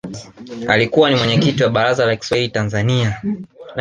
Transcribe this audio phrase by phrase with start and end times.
[0.67, 3.21] alikuwa ni mwenyekiti wa baraza la Kiswahili tanzania